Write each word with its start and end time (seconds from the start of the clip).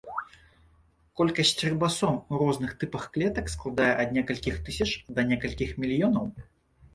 Колькасць 1.19 1.59
рыбасом 1.67 2.15
у 2.31 2.39
розных 2.43 2.71
тыпах 2.85 3.03
клетак 3.17 3.53
складае 3.55 3.91
ад 4.05 4.09
некалькіх 4.17 4.59
тысяч 4.71 4.89
да 5.19 5.29
некалькіх 5.35 5.77
мільёнаў. 5.85 6.25